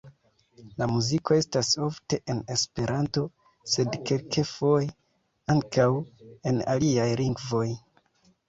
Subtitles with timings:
[0.81, 3.23] La muziko estas ofte en esperanto,
[3.75, 4.89] sed kelkfoje
[5.57, 5.89] ankaŭ
[6.53, 7.67] en aliaj lingvoj.